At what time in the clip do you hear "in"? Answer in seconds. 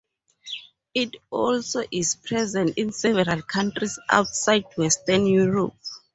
2.79-2.91